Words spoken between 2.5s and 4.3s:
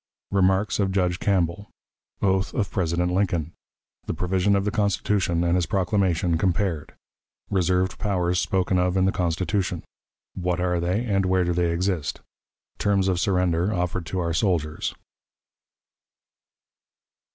of President Lincoln. The